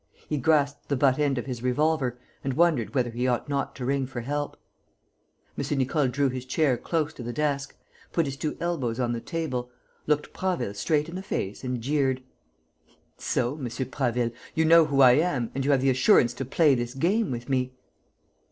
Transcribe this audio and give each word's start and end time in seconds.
He 0.27 0.37
grasped 0.39 0.89
the 0.89 0.95
butt 0.95 1.19
end 1.19 1.37
of 1.37 1.45
his 1.45 1.61
revolver 1.61 2.17
and 2.43 2.55
wondered 2.55 2.95
whether 2.95 3.11
he 3.11 3.27
ought 3.27 3.47
not 3.47 3.75
to 3.75 3.85
ring 3.85 4.07
for 4.07 4.21
help. 4.21 4.57
M. 5.55 5.77
Nicole 5.77 6.07
drew 6.07 6.27
his 6.27 6.43
chair 6.43 6.75
close 6.75 7.13
to 7.13 7.21
the 7.21 7.31
desk, 7.31 7.75
put 8.11 8.25
his 8.25 8.35
two 8.35 8.57
elbows 8.59 8.99
on 8.99 9.13
the 9.13 9.21
table, 9.21 9.69
looked 10.07 10.33
Prasville 10.33 10.73
straight 10.73 11.07
in 11.07 11.13
the 11.13 11.21
face 11.21 11.63
and 11.63 11.81
jeered: 11.81 12.23
"So, 13.19 13.53
M. 13.57 13.67
Prasville, 13.67 14.31
you 14.55 14.65
know 14.65 14.85
who 14.85 15.01
I 15.01 15.11
am 15.11 15.51
and 15.53 15.63
you 15.63 15.69
have 15.69 15.81
the 15.81 15.91
assurance 15.91 16.33
to 16.33 16.45
play 16.45 16.73
this 16.73 16.95
game 16.95 17.29
with 17.29 17.47
me?" 17.47 17.75